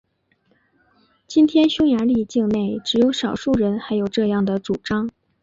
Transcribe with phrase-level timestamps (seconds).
[1.27, 5.07] 今天匈牙利境内只有少数人还有这样的主张。